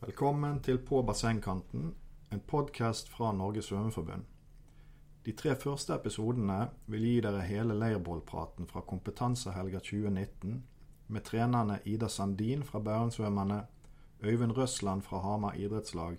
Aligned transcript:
Velkommen 0.00 0.62
til 0.64 0.78
På 0.78 1.02
bassengkanten, 1.04 1.90
en 2.32 2.40
podkast 2.48 3.10
fra 3.12 3.34
Norges 3.36 3.66
svømmeforbund. 3.68 4.22
De 5.26 5.32
tre 5.36 5.52
første 5.60 5.92
episodene 5.92 6.70
vil 6.88 7.02
gi 7.04 7.18
dere 7.26 7.42
hele 7.44 7.74
leirbollpraten 7.76 8.64
fra 8.70 8.80
Kompetansehelga 8.80 9.82
2019 9.84 10.54
med 11.12 11.24
trenerne 11.26 11.76
Ida 11.84 12.08
Sandin 12.08 12.62
fra 12.64 12.80
Bærumsvømmerne, 12.80 13.58
Øyvind 14.24 14.56
Røsland 14.56 15.04
fra 15.04 15.20
Hamar 15.20 15.58
idrettslag 15.60 16.16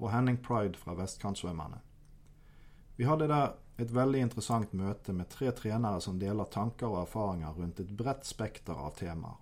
og 0.00 0.10
Henning 0.10 0.40
Pride 0.42 0.78
fra 0.78 0.96
Vestkantsvømmerne. 0.98 1.78
Vi 2.96 3.06
hadde 3.06 3.28
der 3.30 3.54
et 3.78 3.94
veldig 3.94 4.24
interessant 4.26 4.74
møte 4.74 5.12
med 5.12 5.30
tre 5.30 5.52
trenere 5.52 6.00
som 6.00 6.18
deler 6.18 6.50
tanker 6.50 6.90
og 6.90 7.04
erfaringer 7.04 7.54
rundt 7.62 7.78
et 7.78 7.94
bredt 7.96 8.26
spekter 8.26 8.74
av 8.74 8.98
temaer. 8.98 9.38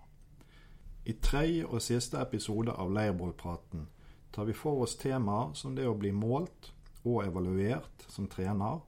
I 1.05 1.13
tredje 1.13 1.65
og 1.65 1.81
siste 1.81 2.19
episode 2.19 2.73
av 2.75 2.91
Leirbålpraten 2.91 3.87
tar 4.35 4.45
vi 4.45 4.53
for 4.53 4.83
oss 4.83 4.97
temaer 4.99 5.53
som 5.57 5.75
det 5.75 5.87
å 5.87 5.95
bli 5.97 6.11
målt 6.13 6.71
og 7.05 7.23
evaluert 7.23 8.05
som 8.11 8.27
trener, 8.27 8.81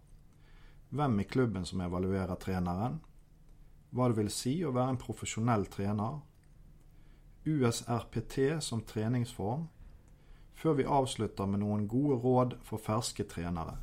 hvem 0.91 1.19
i 1.23 1.27
klubben 1.27 1.65
som 1.65 1.81
evaluerer 1.81 2.35
treneren, 2.35 2.99
hva 3.91 4.09
det 4.09 4.19
vil 4.19 4.31
si 4.31 4.57
å 4.63 4.73
være 4.75 4.95
en 4.95 4.99
profesjonell 5.01 5.65
trener, 5.71 6.19
USRPT 7.47 8.61
som 8.61 8.83
treningsform, 8.85 9.65
før 10.53 10.75
vi 10.77 10.85
avslutter 10.85 11.47
med 11.49 11.63
noen 11.63 11.87
gode 11.89 12.19
råd 12.21 12.59
for 12.67 12.83
ferske 12.83 13.25
trenere. 13.25 13.79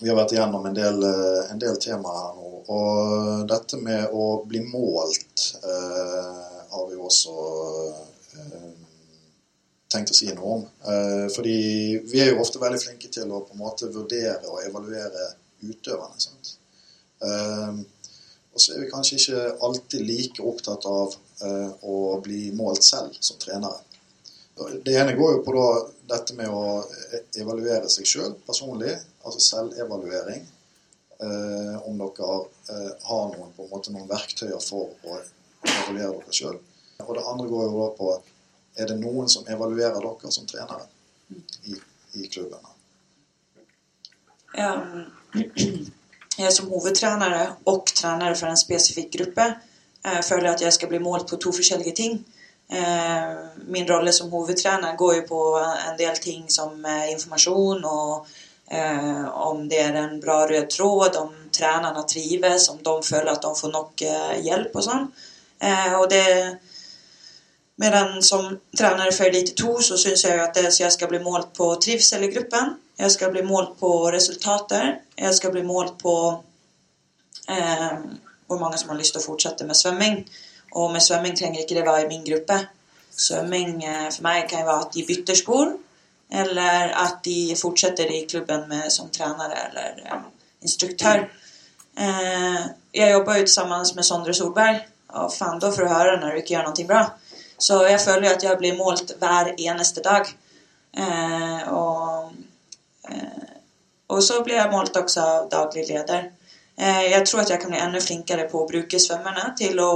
Vi 0.00 0.08
har 0.08 0.18
vært 0.18 0.34
igjennom 0.36 0.66
en 0.68 0.76
del, 0.76 1.00
eh, 1.02 1.50
en 1.52 1.62
del 1.62 1.78
temaer 1.82 2.20
her 2.20 2.36
nå. 2.36 2.50
Og 2.68 3.48
dette 3.48 3.80
med 3.80 4.12
å 4.12 4.26
bli 4.46 4.60
målt 4.68 5.46
eh, 5.62 6.44
har 6.70 6.84
vi 6.90 6.98
også 7.00 7.34
eh, 8.36 8.68
tenkt 9.88 10.12
å 10.12 10.16
si 10.18 10.28
noe 10.34 10.54
om. 10.58 10.64
Eh, 10.92 11.26
fordi 11.34 11.58
vi 12.12 12.22
er 12.22 12.32
jo 12.32 12.42
ofte 12.44 12.60
veldig 12.62 12.80
flinke 12.82 13.10
til 13.12 13.32
å 13.32 13.42
på 13.46 13.56
en 13.56 13.62
måte 13.64 13.90
vurdere 13.94 14.44
og 14.52 14.62
evaluere 14.66 15.30
utøverne. 15.64 16.20
sant? 16.20 16.54
Eh, 17.24 17.80
og 18.52 18.62
så 18.62 18.74
er 18.74 18.84
vi 18.84 18.90
kanskje 18.92 19.18
ikke 19.18 19.42
alltid 19.66 20.06
like 20.06 20.42
opptatt 20.42 20.86
av 20.90 21.14
eh, 21.46 21.70
å 21.86 22.18
bli 22.24 22.48
målt 22.58 22.84
selv 22.84 23.16
som 23.20 23.38
trenere. 23.40 23.84
Det 24.82 24.96
ene 24.98 25.14
går 25.14 25.36
jo 25.36 25.42
på 25.46 25.54
da, 25.54 25.66
dette 26.16 26.34
med 26.34 26.50
å 26.50 26.82
evaluere 27.38 27.86
seg 27.92 28.08
sjøl 28.10 28.32
personlig, 28.46 28.96
altså 29.24 29.40
selvevaluering. 29.40 30.46
Eh, 31.18 31.88
om 31.88 31.98
dere 31.98 32.34
eh, 32.70 32.90
har 33.08 33.24
noen, 33.32 33.52
på 33.56 33.64
en 33.64 33.70
måte, 33.72 33.90
noen 33.90 34.06
verktøyer 34.10 34.60
for 34.62 34.92
å 35.02 35.18
evaluere 35.66 36.12
dere 36.20 36.36
sjøl. 36.36 36.58
Og 37.02 37.14
det 37.16 37.24
andre 37.26 37.48
går 37.50 37.64
jo 37.66 37.80
da 37.80 37.88
på 37.98 38.12
er 38.78 38.86
det 38.86 38.98
noen 39.00 39.26
som 39.30 39.46
evaluerer 39.50 39.98
dere 39.98 40.30
som 40.30 40.46
trenere 40.46 40.86
i, 41.66 41.74
i 42.14 42.28
klubben? 42.30 42.62
Jeg 46.38 46.52
som 46.54 46.70
hovedtrenere 46.70 47.44
og 47.66 47.90
trenere 47.90 48.36
for 48.38 48.50
en 48.50 48.60
spesifikk 48.60 49.10
gruppe 49.18 49.46
eh, 49.50 50.20
føler 50.22 50.52
at 50.52 50.62
jeg 50.62 50.76
skal 50.76 50.90
bli 50.92 51.02
målt 51.02 51.26
på 51.30 51.40
to 51.42 51.52
forskjellige 51.54 51.96
ting. 51.98 52.20
Eh, 52.70 53.34
min 53.66 53.88
rolle 53.88 54.12
som 54.12 54.30
hovedtrener 54.30 54.96
går 54.96 55.14
jo 55.16 55.24
på 55.28 55.40
en 55.58 55.98
del 55.98 56.16
ting 56.22 56.46
som 56.52 56.84
eh, 56.84 57.10
informasjon 57.14 57.84
og 57.84 58.30
om 59.32 59.68
det 59.68 59.78
er 59.80 59.96
en 59.96 60.18
bra 60.20 60.42
rød 60.46 60.66
tråd, 60.70 61.16
om 61.16 61.34
trenerne 61.52 62.02
trives, 62.08 62.68
om 62.68 62.80
de 62.84 62.96
føler 63.02 63.32
at 63.32 63.42
de 63.42 63.52
får 63.56 63.72
nok 63.72 64.02
eh, 64.04 64.34
hjelp 64.44 64.76
og 64.76 64.84
sånn. 64.84 65.06
Eh, 65.60 65.94
og 65.98 66.08
det 66.12 66.24
Medan 67.78 68.22
som 68.26 68.56
trener 68.74 69.12
for 69.14 69.30
Elite 69.30 69.52
2 69.54 69.76
så 69.86 69.96
syns 70.02 70.24
jeg 70.24 70.40
at 70.42 70.56
det, 70.58 70.64
så 70.74 70.82
jeg 70.82 70.94
skal 70.96 71.12
bli 71.12 71.20
målt 71.22 71.52
på 71.54 71.68
trivsel 71.78 72.24
i 72.26 72.30
gruppen. 72.32 72.72
Jeg 72.98 73.12
skal 73.14 73.30
bli 73.30 73.44
målt 73.46 73.76
på 73.78 73.90
resultater. 74.10 74.96
Jeg 75.14 75.36
skal 75.36 75.52
bli 75.54 75.62
målt 75.62 75.94
på 76.02 76.14
eh, 77.46 78.00
hvor 78.50 78.58
mange 78.58 78.80
som 78.82 78.90
har 78.90 78.98
lyst 78.98 79.14
til 79.14 79.22
å 79.22 79.28
fortsette 79.28 79.68
med 79.68 79.78
svømming. 79.78 80.18
Og 80.74 80.90
med 80.90 81.06
svømming 81.06 81.38
trenger 81.38 81.62
ikke 81.62 81.78
det 81.78 81.86
være 81.86 82.08
i 82.08 82.10
min 82.10 82.26
gruppe. 82.26 82.58
Svømming 83.14 83.78
eh, 83.84 84.08
for 84.10 84.26
meg 84.26 84.50
kan 84.50 84.64
jo 84.64 84.70
være 84.72 84.88
at 84.88 84.98
de 84.98 85.06
bytter 85.12 85.38
spor, 85.38 85.70
eller 86.30 86.92
at 86.92 87.22
de 87.24 87.56
fortsetter 87.56 88.10
i 88.12 88.26
klubben 88.26 88.68
med, 88.68 88.92
som 88.92 89.10
trener 89.10 89.54
eller 89.68 90.02
eh, 90.04 90.26
instruktør. 90.62 91.24
Eh, 91.98 92.60
jeg 92.92 93.12
jobber 93.12 93.40
jo 93.40 93.46
sammen 93.46 93.86
med 93.96 94.06
Sondre 94.06 94.34
Solberg, 94.34 94.82
og 95.16 95.32
faen, 95.32 95.60
da 95.60 95.70
får 95.72 95.86
du 95.86 95.94
høre 95.94 96.18
når 96.20 96.34
du 96.34 96.42
ikke 96.42 96.54
gjør 96.56 96.68
noe 96.68 96.88
bra. 96.88 97.04
Så 97.58 97.80
jeg 97.88 98.00
føler 98.00 98.34
at 98.34 98.44
jeg 98.44 98.58
blir 98.60 98.76
målt 98.78 99.16
hver 99.18 99.54
eneste 99.56 100.04
dag. 100.04 100.28
Eh, 100.98 101.62
og, 101.72 102.32
eh, 103.08 103.48
og, 104.08 104.20
så 104.22 104.42
blir 104.44 104.60
jeg 104.60 104.72
målt 104.72 104.96
også 104.96 105.24
av 105.24 105.48
daglig 105.50 105.88
leder. 105.88 106.28
Eh, 106.76 107.08
jeg 107.10 107.24
tror 107.26 107.42
at 107.42 107.50
jeg 107.50 107.60
kan 107.62 107.72
bli 107.72 107.80
enda 107.82 108.02
flinkere 108.02 108.46
på 108.50 108.62
å 108.62 108.68
bruke 108.68 109.00
svømmerne 109.02 109.50
til 109.58 109.80
å 109.82 109.92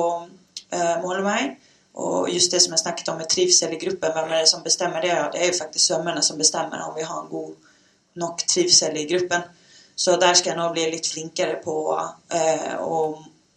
eh, 0.72 0.96
måle 1.04 1.22
meg. 1.26 1.54
Og 1.94 2.30
just 2.30 2.52
det 2.52 2.60
som 2.64 2.72
jeg 2.72 2.80
snakket 2.80 3.08
om 3.12 3.18
med 3.20 3.28
trivsel 3.28 3.74
i 3.74 3.80
gruppen, 3.80 4.12
hvem 4.14 4.30
er 4.30 4.44
det 4.44 4.48
som 4.48 4.62
bestemmer 4.64 5.04
det? 5.04 5.12
Det 5.32 5.42
er 5.42 5.50
jo 5.50 5.58
faktisk 5.58 5.84
svømmerne 5.86 6.22
som 6.24 6.38
bestemmer 6.38 6.86
om 6.86 6.94
vi 6.96 7.04
har 7.04 7.20
en 7.20 7.28
god 7.28 7.52
nok 8.22 8.46
trivsel 8.48 8.96
i 8.96 9.04
gruppen. 9.10 9.44
Så 9.94 10.16
der 10.16 10.34
skal 10.34 10.54
jeg 10.54 10.58
nå 10.58 10.70
bli 10.72 10.86
litt 10.88 11.08
flinkere 11.08 11.58
på 11.64 11.74
eh, 12.32 12.72
å, 12.80 13.02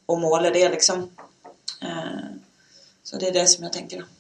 å, 0.06 0.18
måle 0.20 0.52
det, 0.52 0.68
liksom. 0.74 1.06
Eh, 1.80 2.28
så 3.04 3.22
det 3.22 3.30
er 3.30 3.38
det 3.40 3.46
som 3.50 3.64
jeg 3.64 3.76
tenker, 3.78 4.04
da. 4.04 4.12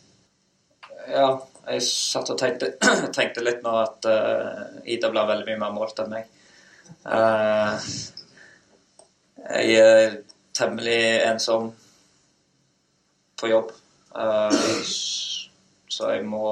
Ja, 1.11 1.27
jeg 1.67 1.83
satt 1.85 2.31
og 2.31 2.39
tenkte, 2.39 2.71
tenkte 3.17 3.43
litt 3.43 3.61
nå 3.65 3.73
at 3.77 4.07
uh, 4.09 4.79
Ida 4.89 5.11
blir 5.13 5.27
veldig 5.29 5.45
mye 5.51 5.61
mer 5.61 5.73
målt 5.75 5.99
enn 6.01 6.13
meg. 6.13 6.29
Uh, 7.05 7.77
jeg 9.45 9.75
er 9.81 10.15
temmelig 10.55 11.01
ensom 11.27 11.69
på 13.37 13.49
jobb, 13.51 13.73
så 14.15 16.11
jeg 16.13 16.21
må 16.23 16.45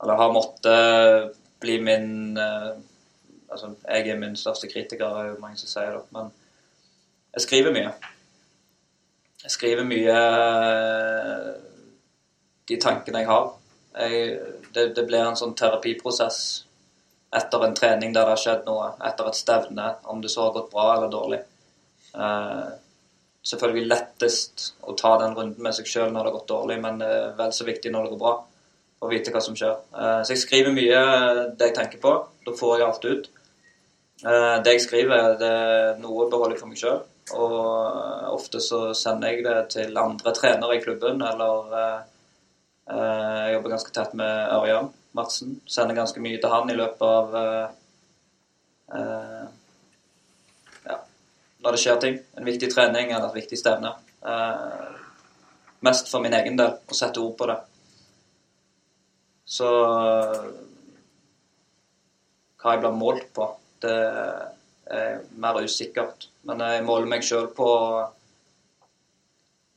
Eller 0.00 0.16
har 0.16 0.32
måttet 0.32 1.34
bli 1.60 1.74
min 1.84 2.38
Altså, 2.38 3.74
jeg 3.88 4.08
er 4.08 4.18
min 4.20 4.36
største 4.36 4.68
kritiker, 4.68 5.06
er 5.06 5.30
jo 5.30 5.40
mange 5.40 5.56
som 5.60 5.68
sier 5.68 5.94
det, 5.96 6.02
men 6.12 6.30
jeg 7.34 7.44
skriver 7.46 7.72
mye. 7.72 7.92
Jeg 9.42 9.54
skriver 9.54 9.86
mye 9.88 10.14
eh, 10.14 11.52
de 12.68 12.78
tankene 12.82 13.22
jeg 13.22 13.30
har. 13.30 13.46
Jeg, 13.98 14.40
det, 14.74 14.84
det, 14.96 15.04
blir 15.06 15.22
en 15.24 15.38
sånn 15.38 15.54
terapiprosess 15.58 16.40
etter 17.38 17.64
en 17.64 17.76
trening 17.76 18.12
der 18.12 18.26
det 18.26 18.34
har 18.34 18.42
skjedd 18.42 18.66
noe, 18.68 18.90
etter 19.04 19.30
et 19.30 19.38
stevne, 19.38 19.86
om 20.12 20.20
det 20.24 20.32
så 20.32 20.46
har 20.46 20.54
gått 20.56 20.70
bra 20.72 20.88
eller 20.96 21.12
dårlig. 21.12 21.40
Uh, 22.12 22.68
selvfølgelig 23.48 23.88
lettest 23.88 24.68
å 24.84 24.94
ta 24.98 25.16
den 25.22 25.34
runden 25.36 25.64
med 25.64 25.76
seg 25.76 25.88
sjøl 25.88 26.12
når 26.12 26.20
det 26.20 26.30
har 26.30 26.36
gått 26.38 26.52
dårlig, 26.52 26.78
men 26.84 27.02
er 27.04 27.34
vel 27.38 27.52
så 27.56 27.66
viktig 27.68 27.92
når 27.94 28.06
det 28.06 28.14
går 28.14 28.22
bra, 28.22 28.36
å 28.98 29.10
vite 29.10 29.32
hva 29.34 29.42
som 29.44 29.56
skjer. 29.58 29.76
Uh, 29.94 30.20
så 30.22 30.34
jeg 30.34 30.42
skriver 30.44 30.74
mye 30.74 31.02
det 31.58 31.70
jeg 31.70 31.76
tenker 31.76 32.02
på. 32.02 32.14
Da 32.46 32.54
får 32.58 32.76
jeg 32.76 32.88
alt 32.88 33.08
ut. 33.08 33.28
Det 34.18 34.72
jeg 34.74 34.82
skriver, 34.82 35.36
det 35.38 35.48
er 35.48 35.98
noe 36.02 36.24
beholder 36.26 36.56
jeg 36.56 36.60
for 36.64 36.70
meg 36.72 36.80
sjøl. 36.80 36.96
Og 37.36 38.32
ofte 38.32 38.60
så 38.62 38.94
sender 38.96 39.34
jeg 39.34 39.44
det 39.44 39.58
til 39.74 39.98
andre 40.00 40.32
trenere 40.36 40.78
i 40.78 40.82
klubben, 40.82 41.20
eller 41.22 41.74
eh, 41.76 41.98
jeg 42.88 43.56
jobber 43.56 43.74
ganske 43.74 43.92
tett 43.94 44.14
med 44.18 44.54
Ørjan 44.54 44.88
Madsen. 45.18 45.58
Sender 45.68 45.98
ganske 45.98 46.22
mye 46.24 46.40
til 46.40 46.52
han 46.52 46.72
i 46.72 46.78
løpet 46.78 47.04
av 47.08 47.36
eh, 47.42 47.66
når 51.68 51.76
det 51.76 51.82
skjer 51.82 51.98
ting. 52.00 52.14
En 52.40 52.48
viktig 52.48 52.70
trening 52.72 53.12
eller 53.12 53.28
et 53.28 53.42
viktig 53.42 53.58
stevne. 53.60 53.92
Eh, 54.24 54.86
mest 55.84 56.08
for 56.08 56.24
min 56.24 56.36
egen 56.38 56.56
del, 56.56 56.78
å 56.80 56.96
sette 56.96 57.20
ord 57.20 57.36
på 57.36 57.48
det. 57.50 57.58
Så 59.48 59.68
hva 62.58 62.74
jeg 62.74 62.82
blir 62.82 62.96
målt 62.96 63.28
på, 63.36 63.50
det 63.84 63.98
er 64.88 65.20
mer 65.36 65.60
usikkert. 65.60 66.30
Men 66.48 66.64
jeg 66.64 66.86
måler 66.88 67.08
meg 67.12 67.24
sjøl 67.24 67.50
på 67.56 67.68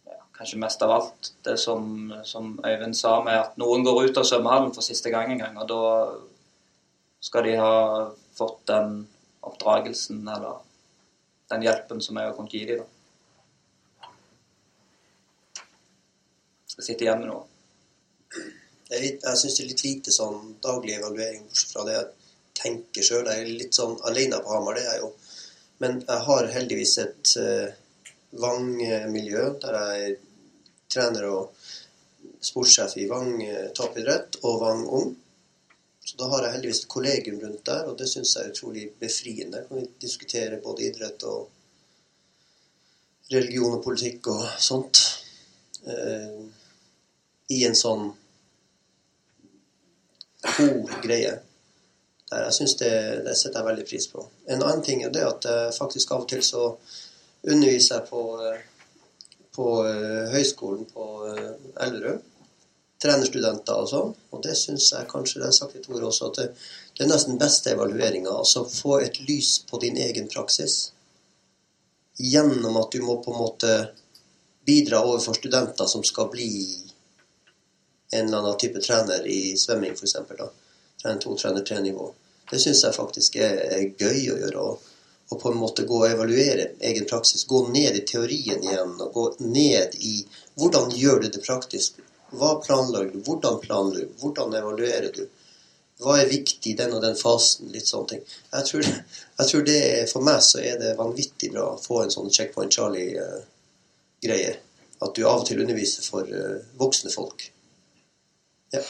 ja, 0.08 0.18
kanskje 0.40 0.64
mest 0.64 0.88
av 0.88 0.96
alt 0.96 1.32
det 1.46 1.58
som, 1.60 2.12
som, 2.28 2.56
Øyvind 2.64 2.96
sa, 2.98 3.18
med 3.26 3.38
at 3.44 3.60
noen 3.62 3.84
går 3.86 4.08
ut 4.08 4.20
av 4.24 4.28
svømmehallen 4.28 4.74
for 4.76 4.88
siste 4.88 5.12
gang 5.14 5.36
en 5.36 5.44
gang, 5.44 5.60
og 5.60 5.68
da 5.70 5.84
skal 7.22 7.46
de 7.46 7.60
ha 7.60 7.76
fått 8.34 8.64
den 8.72 9.04
oppdragelsen 9.46 10.24
eller 10.24 10.64
den 11.52 11.66
hjelpen 11.68 12.02
som 12.04 12.18
jeg 12.18 12.30
har 12.30 12.36
kunnet 12.38 12.56
gi 12.56 12.64
dem. 12.70 12.82
Da. 12.82 12.88
Jeg 16.78 16.88
sitter 16.88 17.06
igjen 17.06 17.22
med 17.22 17.30
noe. 17.30 17.44
Jeg, 18.92 19.18
jeg 19.22 19.40
syns 19.40 19.58
det 19.58 19.64
er 19.64 19.70
litt 19.70 19.86
lite 19.86 20.14
sånn 20.16 20.56
daglig 20.64 20.98
evaluering, 20.98 21.46
bortsett 21.48 21.76
fra 21.76 21.86
det 21.88 21.98
jeg 21.98 22.08
tenker 22.62 23.06
sjøl. 23.06 23.28
Jeg 23.28 23.44
er 23.44 23.60
litt 23.62 23.78
sånn 23.78 23.98
alene 24.08 24.42
på 24.42 24.56
Hamar, 24.56 24.80
det 24.80 24.88
er 24.88 24.96
jeg 24.96 25.04
jo. 25.06 25.12
Men 25.82 26.02
jeg 26.02 26.26
har 26.28 26.52
heldigvis 26.56 26.98
et 27.02 27.32
uh, 27.42 27.70
Vang-miljø 28.42 29.46
der 29.62 29.78
jeg 29.80 30.18
trener 30.92 31.28
og 31.32 31.66
sportssjef 32.42 32.96
i 32.98 33.08
Vang 33.10 33.36
eh, 33.44 33.70
toppidrett 33.76 34.40
og 34.48 34.62
Vang 34.64 34.86
Ung. 34.88 35.12
Så 36.12 36.18
da 36.20 36.28
har 36.28 36.44
jeg 36.44 36.58
heldigvis 36.58 36.82
et 36.84 36.90
kollegium 36.92 37.38
rundt 37.40 37.62
der, 37.70 37.86
og 37.88 37.94
det 38.00 38.10
syns 38.12 38.34
jeg 38.36 38.44
er 38.44 38.52
utrolig 38.52 38.82
befriende. 39.00 39.62
Kan 39.68 39.78
vi 39.80 39.84
diskutere 40.02 40.58
både 40.64 40.90
idrett 40.90 41.24
og 41.24 41.46
religion 43.32 43.78
og 43.78 43.84
politikk 43.86 44.28
og 44.34 44.42
sånt. 44.60 45.00
Eh, 45.88 46.42
I 47.56 47.60
en 47.64 47.78
sånn 47.80 48.10
god 50.50 50.92
greie. 51.06 51.32
Der 52.28 52.44
jeg 52.50 52.58
synes 52.58 52.76
det, 52.84 52.92
det 53.30 53.38
setter 53.38 53.62
jeg 53.62 53.70
veldig 53.70 53.88
pris 53.94 54.10
på. 54.12 54.26
En 54.52 54.66
annen 54.66 54.84
ting 54.84 55.06
er 55.08 55.16
det 55.16 55.24
at 55.30 55.48
jeg 55.48 55.78
faktisk 55.80 56.12
av 56.12 56.26
og 56.26 56.34
til 56.34 56.44
så 56.44 56.66
underviser 57.48 58.02
jeg 58.02 58.10
på, 58.12 58.26
eh, 58.50 59.00
på 59.56 59.70
eh, 59.88 60.36
høyskolen 60.36 60.92
på 60.92 61.08
eh, 61.32 61.56
Elverum. 61.88 62.20
Trenerstudenter 63.02 63.82
og 63.82 63.90
sånn. 63.90 64.14
Og 64.32 64.44
det 64.46 64.56
syns 64.60 64.92
jeg 64.94 65.10
kanskje, 65.10 65.42
det 65.42 65.50
er 65.50 65.58
sagt 65.58 65.78
litt 65.78 65.90
ord 65.90 66.10
også, 66.12 66.30
at 66.30 66.40
det, 66.42 66.48
det 66.98 67.06
er 67.06 67.12
nesten 67.12 67.40
beste 67.42 67.74
evalueringa. 67.74 68.34
Altså 68.44 68.66
få 68.70 69.00
et 69.02 69.18
lys 69.26 69.56
på 69.70 69.82
din 69.82 69.98
egen 70.02 70.30
praksis. 70.32 70.92
Gjennom 72.22 72.78
at 72.78 72.94
du 72.94 73.02
må 73.02 73.18
på 73.24 73.34
en 73.34 73.42
måte 73.42 73.76
bidra 74.66 75.02
overfor 75.02 75.34
studenter 75.34 75.90
som 75.90 76.04
skal 76.06 76.30
bli 76.30 76.52
en 78.12 78.28
eller 78.28 78.38
annen 78.38 78.58
type 78.58 78.82
trener 78.84 79.28
i 79.28 79.58
svømming, 79.58 79.96
f.eks. 79.96 80.16
Trener 81.02 81.22
to, 81.22 81.36
trener 81.38 81.66
tre 81.66 81.80
nivå. 81.82 82.12
Det 82.52 82.60
syns 82.60 82.84
jeg 82.84 82.96
faktisk 82.96 83.38
er, 83.40 83.56
er, 83.72 83.84
gøy 83.98 84.34
å 84.34 84.38
gjøre. 84.44 84.64
Og, 84.64 84.90
og, 85.30 85.38
på 85.40 85.52
en 85.52 85.60
måte 85.62 85.86
gå 85.88 86.02
og 86.04 86.10
evaluere 86.10 86.74
egen 86.90 87.08
praksis. 87.08 87.46
Gå 87.48 87.64
ned 87.72 87.96
i 87.96 88.04
teorien 88.08 88.64
igjen. 88.64 88.98
Og 89.00 89.14
gå 89.16 89.26
ned 89.48 89.96
i 90.04 90.18
hvordan 90.60 90.92
gjør 90.92 91.24
du 91.24 91.30
det 91.32 91.44
praktisk. 91.46 92.02
Hva 92.32 92.56
planlegger 92.64 93.14
du? 93.14 93.22
Hvordan 93.28 93.60
planlegger 93.64 94.10
du? 94.10 94.18
Hvordan 94.22 94.58
evaluerer 94.60 95.14
du? 95.16 95.24
Hva 96.02 96.18
er 96.18 96.32
viktig 96.32 96.72
i 96.72 96.78
den 96.78 96.96
og 96.98 97.04
den 97.04 97.18
fasen? 97.20 97.70
Litt 97.74 97.90
sånne 97.90 98.10
ting. 98.14 98.22
Jeg 98.56 98.68
tror, 98.70 98.88
jeg 99.42 99.50
tror 99.52 99.66
det 99.68 99.80
For 100.10 100.26
meg 100.26 100.42
så 100.46 100.64
er 100.66 100.80
det 100.82 100.98
vanvittig 100.98 101.52
bra 101.54 101.68
å 101.74 101.82
få 101.82 102.02
en 102.04 102.14
sånn 102.14 102.32
Checkpoint 102.34 102.74
Charlie-greie. 102.74 104.54
At 105.02 105.16
du 105.18 105.24
av 105.26 105.42
og 105.42 105.48
til 105.48 105.62
underviser 105.62 106.06
for 106.06 106.30
uh, 106.30 106.62
voksne 106.78 107.14
folk. 107.14 107.48
Ja. 108.74 108.82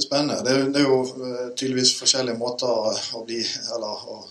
Spennende. 0.00 0.40
Det 0.44 0.52
er, 0.52 0.68
det 0.72 0.80
er, 0.80 0.88
jo 0.88 1.00
eh, 1.04 1.48
tydeligvis 1.52 1.98
forskjellige 1.98 2.40
måter 2.40 2.70
å 2.70 3.24
bli 3.26 3.42
Eller 3.74 4.06
å 4.08 4.22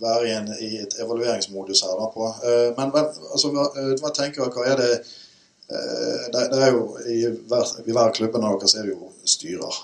være 0.00 0.28
i, 0.28 0.30
en, 0.32 0.46
i 0.64 0.70
et 0.80 0.94
evalueringsmodus 1.02 1.82
her 1.84 1.98
da 2.00 2.06
på. 2.14 2.28
Eh, 2.48 2.68
men 2.78 2.94
altså, 2.96 3.50
hva, 3.52 3.66
eh, 3.76 4.06
tenker 4.16 4.46
dere? 4.46 4.54
Hva 4.54 4.64
er 4.70 4.80
det 4.80 4.92
det, 5.70 6.42
det 6.50 6.62
er 6.64 6.72
jo 6.74 6.84
I 7.06 7.20
hver, 7.50 7.72
i 7.86 7.94
hver 7.94 8.12
klubben 8.16 8.44
av 8.46 8.58
dere 8.60 8.80
er 8.80 8.88
det 8.88 8.94
jo 8.94 9.10
styrer. 9.28 9.80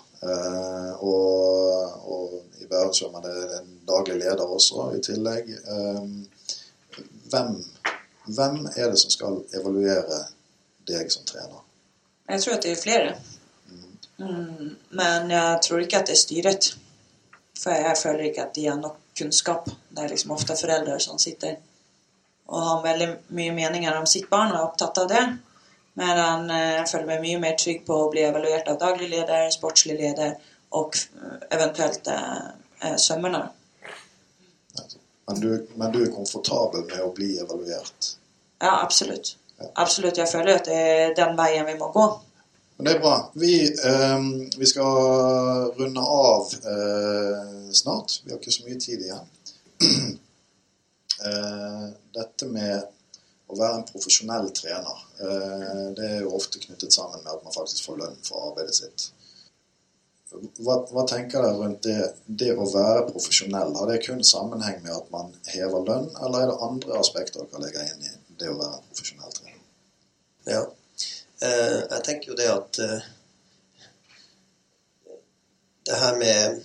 Og, 1.06 1.92
og 2.10 2.62
i 2.62 2.66
Bærum 2.66 3.18
er 3.20 3.26
det 3.26 3.58
en 3.60 3.68
daglig 3.86 4.16
leder 4.24 4.54
også 4.56 4.88
i 4.96 5.02
tillegg. 5.04 5.52
Hvem, 7.30 7.52
hvem 8.26 8.58
er 8.72 8.90
det 8.90 8.98
som 8.98 9.14
skal 9.14 9.38
evaluere 9.54 10.24
deg 10.88 11.12
som 11.12 11.26
trener? 11.28 11.62
Jeg 12.26 12.42
tror 12.42 12.56
at 12.56 12.66
det 12.66 12.72
er 12.72 12.82
flere. 12.82 13.14
Mm, 14.18 14.74
men 14.90 15.30
jeg 15.30 15.62
tror 15.62 15.84
ikke 15.84 16.00
at 16.00 16.10
det 16.10 16.16
er 16.16 16.24
styret. 16.24 16.72
For 17.56 17.70
jeg 17.70 17.96
føler 18.02 18.28
ikke 18.30 18.48
at 18.48 18.56
de 18.56 18.66
har 18.66 18.80
nok 18.80 18.98
kunnskap. 19.18 19.70
Det 19.90 20.02
er 20.02 20.12
liksom 20.12 20.34
ofte 20.34 20.58
foreldre 20.58 20.98
som 21.00 21.18
sitter 21.22 21.56
og 22.46 22.62
har 22.62 22.82
veldig 22.82 23.08
mye 23.34 23.52
meninger 23.54 23.96
om 23.98 24.06
sitt 24.06 24.28
barn 24.30 24.52
og 24.52 24.58
er 24.58 24.66
opptatt 24.68 25.00
av 25.02 25.08
det. 25.10 25.22
Men 25.96 26.50
eh, 26.50 26.72
jeg 26.76 26.88
føler 26.90 27.08
meg 27.08 27.22
mye 27.24 27.40
mer 27.40 27.56
trygg 27.60 27.86
på 27.86 27.96
å 28.04 28.10
bli 28.12 28.24
evaluert 28.26 28.68
av 28.68 28.80
daglig 28.80 29.08
leder, 29.14 29.48
sportslig 29.54 29.96
leder 30.00 30.34
og 30.76 30.96
eh, 30.96 31.38
eventuelt 31.56 32.10
eh, 32.12 32.50
eh, 32.82 32.98
svømmerne. 33.00 33.46
Men 35.26 35.40
du, 35.40 35.48
men 35.74 35.94
du, 35.94 36.02
er 36.04 36.12
komfortabel 36.14 36.84
med 36.86 37.00
å 37.02 37.10
bli 37.16 37.32
evaluert? 37.42 38.12
Ja, 38.60 38.76
absolutt. 38.82 39.34
Ja. 39.56 39.70
Absolutt. 39.86 40.20
Jeg 40.20 40.30
føler 40.30 40.60
at 40.60 40.68
det 40.68 40.76
er 40.76 41.16
den 41.16 41.34
veien 41.38 41.66
vi 41.66 41.74
må 41.80 41.88
gå. 41.94 42.06
Men 42.76 42.86
det 42.86 42.92
er 42.92 43.00
bra. 43.00 43.14
Vi, 43.34 43.54
eh, 43.64 44.26
vi 44.58 44.68
skal 44.68 45.72
runde 45.78 46.04
av 46.04 46.52
eh, 46.74 47.72
snart. 47.72 48.20
Vi 48.24 48.34
har 48.34 48.42
ikke 48.42 48.52
så 48.52 48.68
mye 48.68 48.80
tid 48.84 49.06
igjen. 49.08 49.32
eh, 51.30 51.88
dette 52.20 52.50
med 52.52 52.92
å 53.46 53.58
være 53.58 53.80
en 53.80 53.86
profesjonell 53.88 54.48
trener, 54.56 55.02
eh, 55.22 55.82
det 55.98 56.08
er 56.08 56.24
jo 56.24 56.34
ofte 56.38 56.62
knyttet 56.62 56.94
sammen 56.94 57.22
med 57.22 57.32
at 57.34 57.44
man 57.46 57.54
faktisk 57.54 57.86
får 57.86 58.00
lønn 58.02 58.18
for 58.26 58.50
arbeidet 58.50 58.78
sitt. 58.80 59.10
Hva, 60.60 60.80
hva 60.90 61.04
tenker 61.08 61.40
dere 61.40 61.60
rundt 61.60 61.86
det, 61.86 62.00
det, 62.26 62.50
å 62.58 62.66
være 62.68 63.06
profesjonell? 63.12 63.76
Har 63.78 63.92
det 63.92 64.00
kun 64.04 64.24
sammenheng 64.26 64.82
med 64.82 64.96
at 64.96 65.12
man 65.14 65.30
hever 65.52 65.86
lønn, 65.86 66.10
eller 66.18 66.42
er 66.42 66.50
det 66.50 66.62
andre 66.66 66.98
aspekter 66.98 67.46
dere 67.46 67.62
legger 67.62 67.86
inn 67.92 68.08
i 68.10 68.16
det 68.40 68.50
å 68.50 68.58
være 68.58 68.80
en 68.80 68.90
profesjonell 68.90 69.38
trener? 69.38 69.62
Ja, 70.50 70.64
Eh, 71.42 71.80
jeg 71.90 72.02
tenker 72.04 72.30
jo 72.32 72.36
det 72.38 72.46
at 72.48 72.78
eh, 72.80 73.08
det 75.86 75.98
her 76.00 76.14
med 76.16 76.62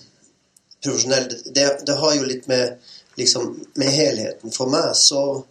profesjonell 0.84 1.28
det, 1.28 1.66
det, 1.88 1.96
har 2.00 2.14
jo 2.16 2.28
litt 2.30 2.48
med 2.48 2.78
liksom 3.20 3.50
med 3.76 3.92
helheten. 3.92 4.54
For 4.56 4.72
meg 4.72 4.94
så 4.96 5.44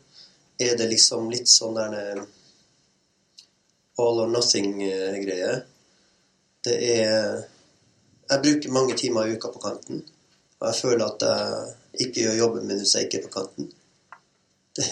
er 0.60 0.76
det 0.78 0.90
liksom 0.90 1.30
litt 1.32 1.48
sånn 1.48 1.78
der 1.78 1.96
eh, 1.98 2.22
all 4.00 4.22
or 4.24 4.30
nothing-greie. 4.32 5.60
Det 6.64 6.76
er 6.96 7.46
Jeg 8.30 8.42
bruker 8.42 8.70
mange 8.70 8.94
timer 8.94 9.26
i 9.26 9.34
uka 9.34 9.48
på 9.50 9.58
kanten. 9.58 10.04
Og 10.60 10.66
jeg 10.68 10.76
føler 10.78 11.02
at 11.02 11.24
jeg 11.26 12.04
ikke 12.06 12.26
gjør 12.26 12.36
jobben 12.38 12.68
min 12.68 12.78
hvis 12.78 12.92
jeg 12.94 13.08
ikke 13.08 13.18
er 13.18 13.24
på 13.24 13.32
kanten. 13.34 13.70
Det, 14.76 14.84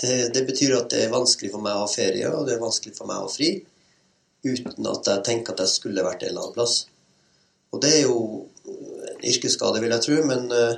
det, 0.00 0.16
det, 0.34 0.42
betyr 0.44 0.74
at 0.76 0.90
det 0.92 1.04
er 1.04 1.14
vanskelig 1.14 1.48
for 1.54 1.64
meg 1.64 1.78
å 1.78 1.86
ha 1.86 1.88
ferie, 1.88 2.28
og 2.28 2.44
det 2.44 2.56
er 2.56 2.60
vanskelig 2.60 2.92
for 2.98 3.08
meg 3.08 3.22
å 3.22 3.24
ha 3.24 3.30
fri. 3.32 3.54
Uten 4.44 4.90
at 4.90 5.08
jeg 5.08 5.24
tenker 5.24 5.54
at 5.54 5.62
jeg 5.64 5.72
skulle 5.72 6.04
vært 6.04 6.26
en 6.26 6.34
eller 6.34 6.44
annen 6.44 6.58
plass. 6.58 6.74
Og 7.72 7.80
det 7.80 7.94
er 7.94 8.02
jo 8.04 8.18
en 8.68 9.24
yrkesskade, 9.32 9.80
vil 9.80 9.96
jeg 9.96 10.04
tro, 10.04 10.18
men 10.28 10.52
eh, 10.52 10.76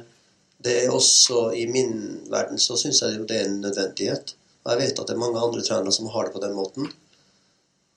det 0.64 0.75
er 0.85 0.94
også 0.94 1.50
i 1.55 1.67
min 1.70 1.93
verden 2.32 2.58
så 2.58 2.79
syns 2.81 3.03
jeg 3.03 3.19
jo 3.19 3.26
det 3.29 3.41
er 3.41 3.49
en 3.49 3.61
nødvendighet. 3.61 4.35
Og 4.64 4.73
jeg 4.73 4.81
vet 4.82 5.00
at 5.00 5.08
det 5.08 5.14
er 5.14 5.23
mange 5.23 5.43
andre 5.43 5.62
trenere 5.62 5.94
som 5.94 6.08
har 6.11 6.26
det 6.26 6.35
på 6.35 6.43
den 6.43 6.56
måten. 6.56 6.88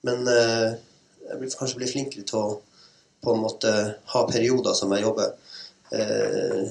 Men 0.07 0.27
eh, 0.27 0.75
jeg 1.29 1.39
vil 1.39 1.55
kanskje 1.59 1.79
bli 1.79 1.89
flinkere 1.89 2.27
til 2.27 2.39
å 2.39 2.59
på 3.19 3.33
en 3.33 3.41
måte 3.43 3.71
ha 4.13 4.21
perioder 4.29 4.75
som 4.77 4.91
jeg 4.95 5.03
jobber 5.03 5.33
eh, 5.91 6.69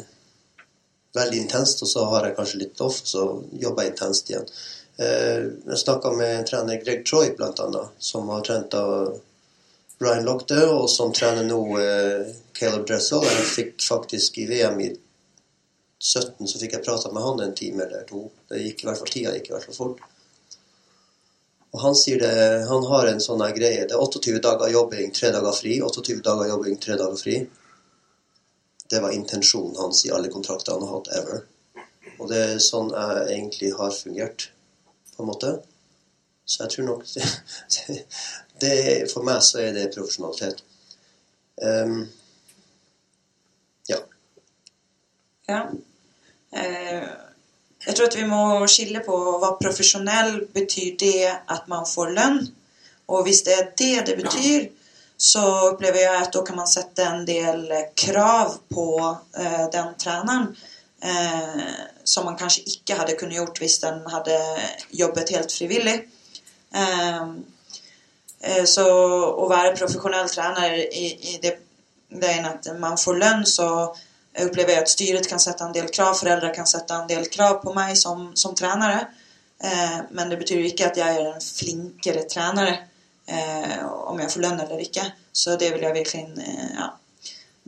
veldig 1.18 1.40
intenst, 1.42 1.82
og 1.82 1.90
så 1.90 2.04
har 2.12 2.26
jeg 2.26 2.36
kanskje 2.38 2.60
litt 2.62 2.80
off, 2.84 3.00
så 3.04 3.24
jobber 3.52 3.84
jeg 3.84 3.94
intenst 3.94 4.30
igjen. 4.30 4.46
Eh, 4.98 5.48
jeg 5.70 5.80
snakka 5.82 6.12
med 6.16 6.46
trener 6.48 6.80
Greg 6.84 7.04
Troy, 7.06 7.32
annet, 7.38 7.98
som 7.98 8.28
har 8.32 8.46
trent 8.46 8.74
av 8.78 9.18
Brian 9.98 10.24
Lochte, 10.24 10.60
og 10.70 10.88
som 10.90 11.12
trener 11.12 11.46
nå 11.46 11.60
eh, 11.82 12.32
Caleb 12.56 12.86
Dressel. 12.88 13.24
Jeg 13.26 13.50
fikk 13.52 13.84
faktisk 13.84 14.40
i 14.42 14.48
VM 14.50 14.80
i 14.84 14.92
17 15.98 16.46
så 16.46 16.60
fikk 16.60 16.76
jeg 16.76 16.84
prata 16.86 17.10
med 17.12 17.24
han 17.24 17.40
en 17.42 17.54
time 17.58 17.82
eller 17.84 18.06
to. 18.06 18.28
Det 18.48 18.62
gikk 18.62 18.84
i 18.84 18.88
hvert 18.88 19.00
fall 19.00 19.12
tida 19.12 19.34
gikk 19.34 19.50
i 19.50 19.54
hvert 19.56 19.66
fall 19.66 19.78
fort. 19.78 20.02
Og 21.74 21.80
han 21.82 21.96
sier 21.98 22.20
det, 22.22 22.34
han 22.68 22.84
har 22.88 23.10
en 23.10 23.20
sånn 23.20 23.42
greie. 23.56 23.84
Det 23.84 23.96
er 23.96 24.00
28 24.00 24.40
dager 24.44 24.70
jobbing, 24.72 25.10
tre 25.12 25.32
dager 25.34 25.56
fri. 25.56 25.78
28 25.84 26.22
dager 26.24 26.52
jobbing, 26.52 26.78
tre 26.80 26.96
dager 26.96 27.18
fri. 27.20 27.38
Det 28.88 29.00
var 29.04 29.12
intensjonen 29.12 29.76
hans 29.76 30.06
i 30.06 30.12
alle 30.14 30.30
kontrakter 30.32 30.78
han 30.78 30.86
har 30.86 30.94
hatt 30.94 31.10
ever. 31.18 31.42
Og 32.18 32.30
det 32.30 32.38
er 32.44 32.62
sånn 32.62 32.88
jeg 32.94 33.26
egentlig 33.34 33.74
har 33.76 33.92
fungert, 33.92 34.48
på 35.16 35.24
en 35.24 35.28
måte. 35.28 35.52
Så 36.48 36.62
jeg 36.64 36.72
tror 36.72 36.88
nok 36.88 37.04
det, 37.74 37.98
det 38.62 38.76
For 39.12 39.26
meg 39.26 39.42
så 39.44 39.60
er 39.66 39.76
det 39.76 39.90
profesjonalitet. 39.92 40.64
Um, 41.60 42.06
ja. 43.90 44.00
Ja. 45.50 45.60
Eh, 46.52 47.08
jeg 47.86 47.96
tror 47.96 48.06
at 48.08 48.16
vi 48.16 48.26
må 48.28 48.42
skille 48.70 49.02
på 49.04 49.16
hva 49.40 49.52
profesjonell 49.60 50.40
betyr 50.54 50.96
det 51.00 51.28
at 51.28 51.68
man 51.70 51.86
får 51.88 52.14
lønn. 52.16 52.40
Og 53.08 53.24
hvis 53.24 53.42
det 53.46 53.54
er 53.54 53.70
det 53.78 54.06
det 54.08 54.16
betyr, 54.18 54.66
så 55.18 55.42
opplever 55.72 56.04
jeg 56.04 56.22
at 56.22 56.32
da 56.34 56.42
kan 56.46 56.58
man 56.60 56.70
sette 56.70 57.04
en 57.04 57.24
del 57.26 57.64
krav 57.98 58.58
på 58.70 58.88
eh, 59.08 59.64
den 59.72 59.94
treneren 59.98 60.50
eh, 61.02 61.62
som 62.04 62.28
man 62.28 62.38
kanskje 62.38 62.66
ikke 62.74 62.98
hadde 63.00 63.16
kunnet 63.18 63.40
gjort 63.40 63.58
hvis 63.62 63.78
den 63.82 64.02
hadde 64.12 64.36
jobbet 64.94 65.34
helt 65.34 65.52
frivillig. 65.52 65.96
Så 68.70 68.84
å 68.86 69.46
være 69.50 69.74
profesjonell 69.74 70.28
trener 70.30 70.76
i 70.78 71.38
det, 71.42 71.54
det 72.22 72.34
at 72.46 72.68
man 72.78 72.98
får 73.00 73.16
lønn, 73.18 73.44
så 73.48 73.68
opplever 74.46 74.72
jeg 74.72 74.82
at 74.82 74.90
styret 74.92 75.28
kan 75.28 75.40
sätta 75.40 75.64
en 75.64 75.72
del 75.72 75.88
krav, 75.88 76.14
föräldrar 76.14 76.54
kan 76.54 76.66
sätta 76.66 77.00
en 77.02 77.08
del 77.08 77.26
krav 77.26 77.54
på 77.62 77.74
meg 77.74 77.96
som, 77.98 78.36
som 78.36 78.54
tränare. 78.54 79.06
Eh, 79.62 79.98
men 80.10 80.28
det 80.28 80.36
betyr 80.36 80.64
ikke 80.64 80.86
at 80.86 80.96
jeg 81.00 81.16
er 81.16 81.32
en 81.32 81.42
flinkere 81.42 82.22
tränare 82.30 82.78
eh, 83.26 83.84
om 83.86 84.20
jeg 84.20 84.32
får 84.32 84.40
lön 84.40 84.60
eller 84.60 84.80
ikke. 84.80 85.04
Så 85.32 85.56
det 85.56 85.72
vil 85.74 85.82
jeg 85.82 85.94
virkelig 85.94 86.24
eh, 86.38 86.72
ja. 86.78 86.92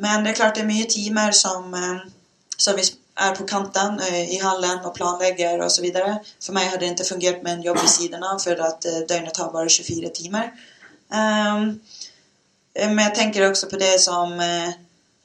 Men 0.00 0.24
det 0.24 0.30
er 0.30 0.38
klart 0.38 0.54
det 0.56 0.64
er 0.64 0.70
mye 0.70 0.88
timer 0.88 1.34
som, 1.36 1.74
eh, 1.74 2.04
som 2.56 2.76
vi 2.76 2.86
er 3.20 3.34
på 3.36 3.46
kanten 3.46 4.00
eh, 4.00 4.34
i 4.34 4.38
hallen 4.40 4.84
og 4.84 4.94
planlegger 4.94 5.60
vidare. 5.82 6.18
For 6.40 6.56
meg 6.56 6.70
hade 6.70 6.86
det 6.86 6.92
ikke 6.94 7.08
fungerat 7.14 7.42
med 7.42 7.58
en 7.58 7.66
jobb 7.66 7.80
vid 7.80 7.92
siden 7.92 8.24
av, 8.24 8.38
for 8.40 8.62
at 8.68 8.86
eh, 8.86 9.02
døgnet 9.08 9.36
har 9.36 9.50
bare 9.52 9.68
24 9.68 10.12
timer. 10.14 10.52
Um, 11.10 11.80
men 12.74 13.00
jeg 13.02 13.14
tenker 13.16 13.48
også 13.48 13.66
på 13.68 13.76
det 13.76 13.96
som 14.00 14.30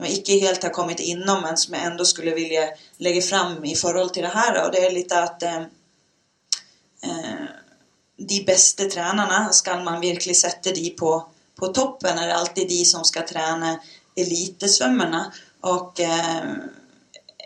jeg 0.04 0.18
ikke 0.20 0.40
helt 0.44 0.64
har 0.64 0.74
kommet 0.75 1.00
innom, 1.00 1.44
men 1.44 1.58
som 1.58 1.75
jeg 1.75 1.88
enda 1.88 2.06
skulle 2.08 2.36
vilje 2.36 2.66
legge 3.06 3.22
fram 3.24 3.64
i 3.64 3.75
forhold 3.80 4.12
til 4.14 4.25
det 4.28 4.34
her. 4.34 4.60
Og 4.66 4.74
det 4.74 4.84
er 4.84 4.96
litt 4.96 5.14
at 5.16 5.46
eh, 5.48 5.62
eh, 7.08 7.46
de 8.16 8.42
beste 8.48 8.90
trenerne, 8.92 9.54
skal 9.54 9.84
man 9.84 10.02
virkelig 10.02 10.36
sette 10.42 10.74
de 10.75 10.90
på, 11.00 11.12
på 11.60 11.72
toppen, 11.75 12.20
det 12.20 12.34
alltid 12.36 12.70
de 12.70 12.82
som 12.86 13.04
skal 13.08 13.28
trene 13.28 13.78
elitesvømmerne. 14.20 15.24
Og 15.72 16.04
eh, 16.04 16.52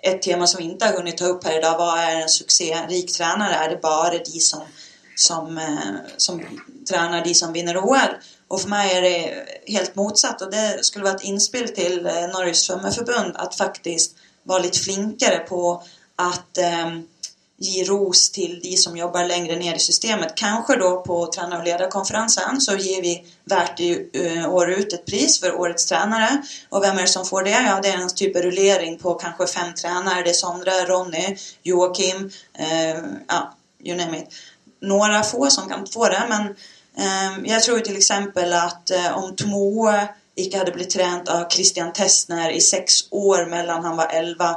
et 0.04 0.22
tema 0.22 0.48
som 0.48 0.62
vi 0.62 0.72
ikke 0.72 0.90
har 0.90 0.98
kunnet 0.98 1.18
ta 1.20 1.30
opp 1.30 1.46
her 1.46 1.60
i 1.60 1.64
dag, 1.64 1.78
hva 1.78 1.94
er 2.02 2.24
en 2.24 2.34
suksessrik 2.34 3.14
trener? 3.14 3.54
Er 3.54 3.74
det 3.74 3.82
bare 3.84 4.24
de 4.26 4.42
som, 4.42 4.66
som, 5.14 5.54
eh, 5.58 6.18
som 6.18 6.42
trener 6.88 7.26
de 7.26 7.36
som 7.38 7.54
vinner 7.54 7.78
OL? 7.82 8.18
Og 8.50 8.58
for 8.58 8.70
meg 8.72 8.94
er 8.96 9.06
det 9.06 9.59
helt 9.74 9.96
motsatt. 10.00 10.42
Og 10.46 10.52
det 10.52 10.86
skulle 10.88 11.10
vært 11.10 11.26
innspill 11.30 11.70
til 11.76 12.02
eh, 12.06 12.26
Norges 12.34 12.66
Svømmeforbund 12.68 13.38
at 13.40 13.58
faktisk 13.58 14.20
være 14.50 14.68
litt 14.68 14.82
flinkere 14.82 15.44
på 15.48 15.64
at 16.20 16.62
eh, 16.64 17.00
gi 17.60 17.84
ros 17.84 18.30
til 18.32 18.60
de 18.64 18.78
som 18.78 18.96
jobber 18.98 19.28
lenger 19.28 19.58
ned 19.60 19.76
i 19.76 19.84
systemet. 19.84 20.36
Kanskje 20.40 20.78
da 20.80 20.90
på 21.04 21.18
trener- 21.34 21.60
og 21.60 21.68
lederkonferansen 21.68 22.62
så 22.64 22.76
gir 22.80 23.02
vi 23.04 23.14
hvert 23.52 23.82
uh, 23.84 24.46
år 24.48 24.72
ut 24.78 24.96
et 24.96 25.06
pris 25.06 25.36
for 25.42 25.60
årets 25.60 25.90
trenere. 25.90 26.30
Og 26.72 26.84
hvem 26.84 27.02
er 27.02 27.08
det 27.08 27.14
som 27.14 27.28
får 27.28 27.50
det? 27.50 27.58
Ja, 27.58 27.76
det 27.84 27.92
er 27.92 28.00
en 28.00 28.16
type 28.22 28.44
rullering 28.46 28.96
på 29.02 29.18
kanskje 29.20 29.50
fem 29.52 29.74
trenere. 29.76 30.24
Det 30.24 30.36
er 30.36 30.40
Sondre, 30.40 30.78
Ronny, 30.88 31.36
Joakim, 31.68 32.30
eh, 32.56 33.04
ja, 33.28 33.42
you 33.84 33.98
name 33.98 34.24
it. 34.24 34.40
Noen 34.88 35.20
få 35.28 35.50
som 35.52 35.68
kan 35.68 35.84
få 35.88 36.08
det, 36.08 36.24
men 36.30 36.54
jeg 37.00 37.62
tror 37.64 37.84
til 37.86 38.00
eksempel 38.00 38.54
at 38.58 38.92
eh, 38.96 39.12
om 39.18 39.36
Tomoe 39.38 39.96
ikke 40.40 40.62
hadde 40.62 40.74
blitt 40.76 40.94
trent 40.96 41.30
av 41.32 41.48
Christian 41.52 41.94
Testner 41.96 42.52
i 42.56 42.62
seks 42.64 43.06
år 43.12 43.48
mellom 43.52 43.86
han 43.86 43.98
var 44.00 44.12
11 44.16 44.50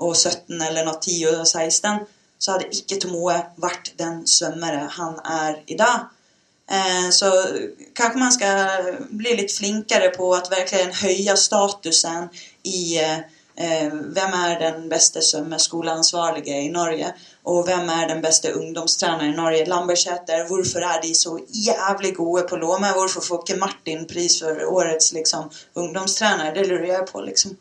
og 0.00 0.16
17 0.16 0.56
eller 0.56 0.86
noe 0.86 0.96
10 1.00 1.16
og 1.32 1.44
16, 1.46 2.00
så 2.40 2.54
hadde 2.54 2.70
ikke 2.76 3.00
Tomoe 3.02 3.36
vært 3.60 3.92
den 4.00 4.22
svømmere 4.28 4.86
han 4.96 5.18
er 5.24 5.60
i 5.68 5.76
dag. 5.80 6.08
Ehm, 6.70 7.10
så 7.12 7.28
kanskje 7.96 8.20
man 8.22 8.32
skal 8.32 8.88
bli 9.10 9.34
litt 9.36 9.52
flinkere 9.52 10.12
på 10.14 10.30
å 10.30 10.40
virkelig 10.48 11.02
høye 11.02 11.36
statusen 11.36 12.30
i 12.64 12.80
Eh, 13.00 13.18
hvem 13.60 14.34
er 14.36 14.58
den 14.58 14.88
beste 14.88 15.22
svømmeskoleansvarlige 15.22 16.62
i 16.64 16.68
Norge? 16.72 17.12
Og 17.44 17.64
hvem 17.64 17.88
er 17.88 18.08
den 18.08 18.22
beste 18.22 18.54
ungdomstreneren 18.56 19.32
i 19.32 19.36
Norge? 19.36 19.64
Lambertseter. 19.68 20.46
Hvorfor 20.48 20.84
er 20.86 21.00
de 21.02 21.14
så 21.14 21.34
jævlig 21.66 22.14
gode 22.16 22.46
på 22.48 22.56
Låme? 22.56 22.92
Hvorfor 22.96 23.20
får 23.20 23.42
ikke 23.42 23.60
Martin 23.60 24.06
pris 24.08 24.38
for 24.40 24.64
årets 24.66 25.12
liksom, 25.12 25.50
ungdomstrener? 25.74 26.54
Det 26.54 26.66
lurer 26.68 26.86
jeg 26.86 27.06
på, 27.12 27.20
liksom. 27.20 27.56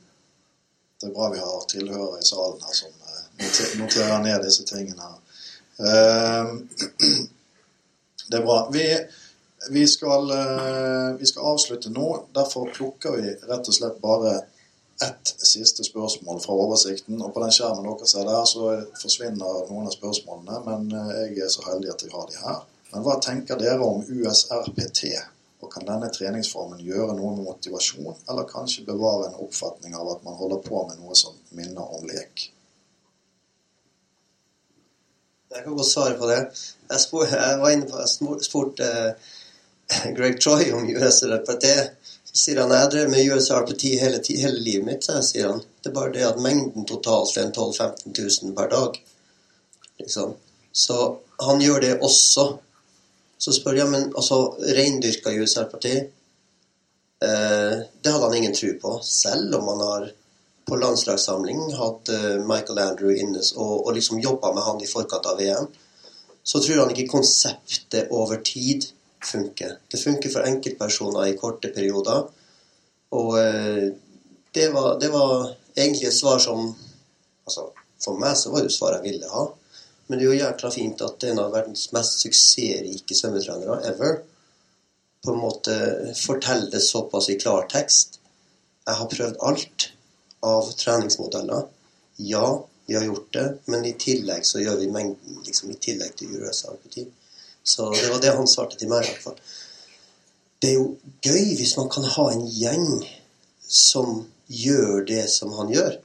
Det 1.01 1.07
er 1.07 1.13
bra 1.15 1.29
vi 1.31 1.39
har 1.39 1.65
tilhørere 1.71 2.19
i 2.19 2.27
salen 2.27 2.63
her 2.63 2.75
som 2.75 2.91
eh, 3.07 3.75
noterer 3.79 4.23
ned 4.23 4.43
disse 4.43 4.65
tingene. 4.67 5.03
Uh, 5.79 6.57
det 8.27 8.37
er 8.37 8.41
bra. 8.43 8.55
Vi, 8.73 8.81
vi, 9.71 9.85
skal, 9.87 10.25
uh, 10.27 11.19
vi 11.19 11.25
skal 11.25 11.45
avslutte 11.53 11.89
nå. 11.89 12.07
Derfor 12.35 12.67
plukker 12.75 13.15
vi 13.15 13.29
rett 13.47 13.69
og 13.71 13.77
slett 13.77 14.01
bare 14.03 14.33
ett 15.05 15.35
siste 15.37 15.83
spørsmål 15.83 16.41
fra 16.43 16.53
oversikten. 16.53 17.21
Og 17.21 17.33
på 17.33 17.43
den 17.43 17.53
skjermen 17.55 17.87
dere 17.87 18.09
ser 18.09 18.27
der, 18.27 18.45
så 18.49 18.69
forsvinner 19.01 19.65
noen 19.69 19.87
av 19.87 19.95
spørsmålene. 19.95 20.61
Men 20.67 20.87
eh, 20.99 21.25
jeg 21.33 21.45
er 21.45 21.51
så 21.53 21.65
heldig 21.69 21.93
at 21.93 22.05
jeg 22.05 22.13
har 22.15 22.29
de 22.29 22.39
her. 22.43 22.61
Men 22.91 23.05
hva 23.05 23.17
tenker 23.23 23.59
dere 23.59 23.85
om 23.85 24.03
USRPT? 24.03 25.03
Og 25.59 25.71
kan 25.73 25.87
denne 25.87 26.07
treningsformen 26.13 26.79
gjøre 26.83 27.17
noe 27.17 27.33
med 27.35 27.47
motivasjon, 27.49 28.15
eller 28.31 28.47
kanskje 28.47 28.85
bevare 28.87 29.27
en 29.27 29.41
oppfatning 29.43 29.97
av 29.99 30.13
at 30.13 30.23
man 30.23 30.37
holder 30.39 30.61
på 30.63 30.85
med 30.87 31.01
noe 31.01 31.17
som 31.19 31.35
minner 31.57 31.83
om 31.97 32.07
lek? 32.07 32.45
Jeg 35.49 35.65
kan 35.65 35.75
godt 35.75 35.89
svare 35.89 36.15
på 36.15 36.29
det. 36.29 36.39
Jeg, 36.91 37.01
spor, 37.03 37.25
jeg 37.27 37.59
var 37.59 37.75
inne 37.75 37.89
på, 37.89 37.99
jeg 37.99 38.45
spurte 38.45 38.87
uh, 38.87 39.29
Greg 40.17 40.39
Troy 40.39 40.69
om 40.77 40.87
USRPT. 40.87 41.65
Sier 42.39 42.61
han 42.61 42.71
jeg 42.71 42.91
drev 42.93 43.09
med 43.11 43.33
USRPT 43.33 43.83
hele, 43.99 44.19
hele 44.23 44.59
livet 44.63 44.85
mitt. 44.87 45.07
Sier 45.25 45.49
han. 45.51 45.63
Det 45.81 45.91
er 45.91 45.95
bare 45.95 46.13
det 46.13 46.27
at 46.27 46.39
mengden 46.43 46.85
totalt 46.87 47.35
er 47.37 47.49
12 47.51 47.73
000-15 47.79 48.45
000 48.45 48.55
per 48.55 48.69
dag. 48.71 48.99
Liksom. 49.99 50.35
Så 50.71 50.99
han 51.43 51.61
gjør 51.61 51.83
det 51.83 51.97
også. 52.05 52.45
Så 53.39 53.55
spør 53.55 53.81
jeg, 53.81 53.91
men 53.91 54.07
altså, 54.15 54.39
reindyrka 54.75 55.31
USRPT 55.31 55.85
eh, 55.89 57.75
Det 58.03 58.11
hadde 58.11 58.25
han 58.25 58.35
ingen 58.35 58.55
tro 58.55 58.73
på, 58.81 58.95
selv 59.03 59.55
om 59.55 59.69
han 59.71 59.83
har 59.87 60.09
på 60.69 60.77
landslagssamling 60.77 61.61
hatt 61.79 62.11
eh, 62.13 62.35
Michael 62.43 62.81
Andrew 62.83 63.13
inne 63.15 63.41
og, 63.55 63.87
og 63.87 63.93
liksom 63.95 64.19
jobba 64.21 64.51
med 64.53 64.67
han 64.67 64.83
i 64.83 64.89
forkant 64.91 65.27
av 65.31 65.39
VM. 65.39 65.69
Så 66.43 66.59
tror 66.63 66.83
han 66.83 66.91
ikke 66.93 67.11
konseptet 67.15 68.11
over 68.15 68.43
tid 68.45 68.89
funker. 69.25 69.77
Det 69.91 69.97
funker 69.97 70.31
for 70.33 70.47
enkeltpersoner 70.47 71.29
i 71.29 71.37
korte 71.37 71.71
perioder. 71.75 72.27
Og 73.17 73.39
eh, 73.39 73.89
det 74.55 74.69
var, 74.73 74.99
det 74.99 75.09
var 75.13 75.51
egentlig 75.75 76.07
et 76.09 76.17
svar 76.17 76.39
som 76.39 76.71
altså, 77.45 77.69
For 77.99 78.15
meg 78.15 78.37
så 78.39 78.51
var 78.53 78.63
det 78.63 78.71
svaret 78.71 79.03
jeg 79.03 79.13
ville 79.13 79.29
ha. 79.31 79.45
Men 80.07 80.17
det 80.17 80.25
er 80.25 80.29
jo 80.31 80.39
jækla 80.39 80.69
fint 80.71 81.01
at 81.05 81.23
en 81.27 81.41
av 81.43 81.51
verdens 81.53 81.89
mest 81.93 82.23
suksessrike 82.23 83.17
svømmetrenere 83.17 83.81
ever 83.91 84.21
på 85.25 85.33
en 85.33 85.41
måte 85.41 85.75
forteller 86.15 86.71
det 86.71 86.79
såpass 86.81 87.27
i 87.29 87.35
klartekst. 87.39 88.19
Jeg 88.87 88.95
har 89.01 89.09
prøvd 89.11 89.41
alt 89.45 89.89
av 90.47 90.71
treningsmodeller. 90.79 91.67
Ja, 92.15 92.45
vi 92.87 92.95
har 92.95 93.03
gjort 93.03 93.33
det, 93.35 93.47
men 93.65 93.85
i 93.85 93.93
tillegg 93.99 94.47
så 94.47 94.63
gjør 94.63 94.79
vi 94.79 94.87
mengden 94.91 95.43
liksom, 95.45 95.69
i 95.75 95.77
tillegg 95.77 96.15
til 96.17 96.39
USRPT. 96.39 97.03
Så 97.63 97.89
det 97.93 98.09
var 98.09 98.21
det 98.23 98.35
han 98.35 98.47
svarte 98.47 98.77
til 98.79 98.89
meg. 98.91 99.05
i 99.05 99.11
hvert 99.11 99.23
fall. 99.23 99.39
Det 100.59 100.69
er 100.71 100.77
jo 100.79 100.87
gøy 101.23 101.55
hvis 101.59 101.75
man 101.77 101.89
kan 101.91 102.03
ha 102.03 102.25
en 102.33 102.45
gjeng 102.51 102.87
som 103.63 104.23
gjør 104.47 105.05
det 105.07 105.25
som 105.31 105.53
han 105.59 105.71
gjør. 105.73 105.99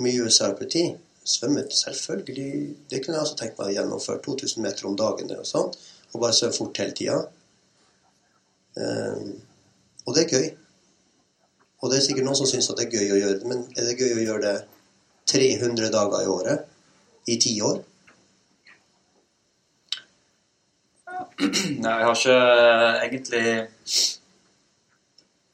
Mye 0.00 0.26
USRPT. 0.26 0.76
Svømmet 1.24 1.72
selvfølgelig. 1.72 2.76
Det 2.90 3.00
kunne 3.00 3.16
jeg 3.16 3.24
også 3.24 3.38
tenkt 3.40 3.58
meg 3.58 3.72
å 3.72 3.76
gjennomføre. 3.78 4.22
2000 4.24 4.62
meter 4.64 4.88
om 4.88 4.96
dagen 4.96 5.32
og 5.36 5.48
sånn. 5.48 5.72
Og 6.12 6.20
bare 6.20 6.36
svømme 6.36 6.56
fort 6.56 6.80
hele 6.82 6.96
tida. 6.96 7.22
Um, 8.74 9.32
og 10.04 10.14
det 10.14 10.24
er 10.24 10.36
gøy. 10.36 10.46
Og 11.82 11.90
det 11.90 11.98
er 11.98 12.06
sikkert 12.06 12.28
noen 12.28 12.38
som 12.38 12.48
syns 12.48 12.70
det 12.72 12.86
er 12.86 12.94
gøy 12.96 13.10
å 13.12 13.18
gjøre 13.20 13.40
det, 13.40 13.48
men 13.50 13.64
er 13.76 13.88
det 13.88 13.98
gøy 14.00 14.14
å 14.16 14.22
gjøre 14.24 14.44
det 14.44 14.54
300 15.28 15.90
dager 15.92 16.24
i 16.24 16.30
året 16.32 17.28
i 17.28 17.36
ti 17.40 17.54
år? 17.64 17.82
Nei, 21.82 21.94
jeg 21.98 22.06
har 22.06 22.14
ikke 22.14 22.34
uh, 22.38 23.00
egentlig 23.02 23.68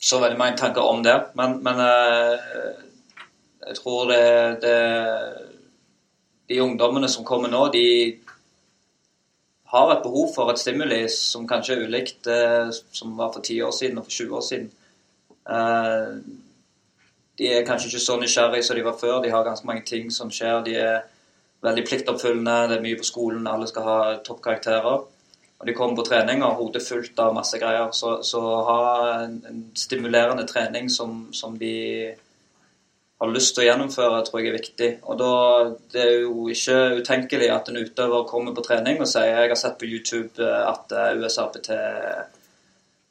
så 0.01 0.19
veldig 0.21 0.39
mange 0.39 0.57
tanker 0.61 0.85
om 0.85 1.03
det. 1.05 1.17
Men, 1.39 1.63
men 1.65 1.81
uh, 1.81 2.75
jeg 3.69 3.77
tror 3.79 4.11
det, 4.11 4.25
det, 4.63 4.75
De 6.49 6.63
ungdommene 6.63 7.09
som 7.09 7.25
kommer 7.25 7.49
nå, 7.49 7.69
de 7.73 7.87
har 9.71 9.93
et 9.93 10.03
behov 10.03 10.35
for 10.35 10.51
et 10.51 10.59
stimuli 10.59 11.05
som 11.15 11.47
kanskje 11.49 11.77
er 11.77 11.87
ulikt 11.87 12.25
det 12.27 12.41
uh, 12.67 12.73
som 12.93 13.17
var 13.17 13.33
for 13.33 13.41
10 13.41 13.63
år 13.63 13.73
siden 13.77 13.99
og 13.99 14.05
for 14.05 14.11
20 14.11 14.37
år 14.37 14.47
siden. 14.49 14.71
de 17.39 17.47
er 17.49 17.65
kanskje 17.67 17.89
ikke 17.89 18.05
så 18.05 18.17
nysgjerrige 18.21 18.63
som 18.63 18.77
de 18.77 18.85
var 18.85 18.99
før. 19.01 19.23
De 19.23 19.31
har 19.31 19.45
ganske 19.45 19.67
mange 19.67 19.83
ting 19.87 20.13
som 20.13 20.31
skjer. 20.31 20.61
De 20.65 20.75
er 20.77 21.01
veldig 21.63 21.85
pliktoppfyllende, 21.89 22.69
det 22.69 22.77
er 22.77 22.85
mye 22.85 22.99
på 22.99 23.05
skolen, 23.09 23.47
alle 23.47 23.69
skal 23.69 23.83
ha 23.83 23.97
toppkarakterer 24.25 25.01
og 25.61 25.69
de 25.69 25.75
kommer 25.77 25.99
på 25.99 26.07
trening 26.09 26.41
og 26.41 26.47
har 26.49 26.57
hodet 26.57 26.81
fullt 26.81 27.19
av 27.21 27.35
masse 27.37 27.59
greier. 27.61 27.91
Så, 27.93 28.15
så 28.25 28.41
ha 28.65 28.81
en, 29.27 29.37
en, 29.45 29.63
stimulerende 29.77 30.47
trening 30.49 30.89
som, 30.89 31.27
som, 31.37 31.59
de 31.61 31.75
har 33.21 33.29
lyst 33.35 33.53
til 33.53 33.67
å 33.67 33.69
gjennomføre, 33.69 34.23
tror 34.25 34.41
jeg 34.41 34.49
er 34.49 34.57
viktig. 34.57 34.91
Og 35.05 35.21
da, 35.21 35.35
Det 35.93 36.01
er 36.01 36.19
jo 36.23 36.49
ikke 36.49 36.79
utenkelig 37.03 37.53
at 37.53 37.69
en 37.69 37.81
utøver 37.83 38.25
kommer 38.31 38.57
på 38.57 38.65
trening 38.65 39.05
og 39.05 39.13
sier 39.13 39.35
jeg 39.35 39.53
har 39.53 39.61
sett 39.61 39.77
på 39.81 39.91
YouTube 39.91 40.49
at 40.49 40.97
eh, 40.97 41.21
USAPT 41.21 41.69